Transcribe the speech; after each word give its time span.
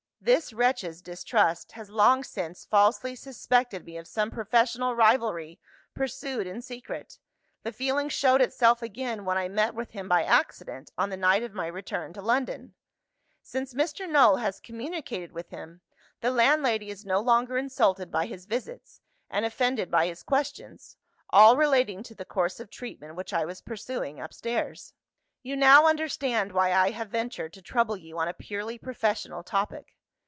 This 0.23 0.53
wretch's 0.53 1.01
distrust 1.01 1.71
has 1.71 1.89
long 1.89 2.23
since 2.23 2.63
falsely 2.63 3.15
suspected 3.15 3.83
me 3.85 3.97
of 3.97 4.07
some 4.07 4.29
professional 4.29 4.93
rivalry 4.95 5.59
pursued 5.95 6.45
in 6.45 6.61
secret; 6.61 7.17
the 7.63 7.71
feeling 7.71 8.07
showed 8.07 8.39
itself 8.39 8.83
again, 8.83 9.25
when 9.25 9.39
I 9.39 9.49
met 9.49 9.73
with 9.73 9.89
him 9.93 10.07
by 10.07 10.23
accident 10.23 10.91
on 10.95 11.09
the 11.09 11.17
night 11.17 11.41
of 11.41 11.55
my 11.55 11.65
return 11.65 12.13
to 12.13 12.21
London. 12.21 12.75
Since 13.41 13.73
Mr. 13.73 14.07
Null 14.07 14.35
has 14.35 14.59
communicated 14.59 15.31
with 15.31 15.49
him, 15.49 15.81
the 16.19 16.29
landlady 16.29 16.91
is 16.91 17.03
no 17.03 17.19
longer 17.19 17.57
insulted 17.57 18.11
by 18.11 18.27
his 18.27 18.45
visits, 18.45 19.01
and 19.27 19.43
offended 19.43 19.89
by 19.89 20.05
his 20.05 20.21
questions 20.21 20.97
all 21.31 21.57
relating 21.57 22.03
to 22.03 22.13
the 22.13 22.25
course 22.25 22.59
of 22.59 22.69
treatment 22.69 23.15
which 23.15 23.33
I 23.33 23.43
was 23.43 23.59
pursuing 23.59 24.21
upstairs. 24.21 24.93
"You 25.41 25.55
now 25.57 25.87
understand 25.87 26.51
why 26.51 26.73
I 26.73 26.91
have 26.91 27.09
ventured 27.09 27.53
to 27.53 27.63
trouble 27.63 27.97
you 27.97 28.19
on 28.19 28.27
a 28.27 28.35
purely 28.35 28.77
professional 28.77 29.41
topic. 29.41 29.95